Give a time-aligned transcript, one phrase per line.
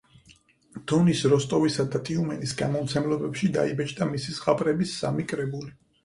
[0.91, 5.71] დონის როსტოვისა და ტიუმენის გამომცემლობებში დაიბეჭდა მისი ზღაპრების სამი კრებული.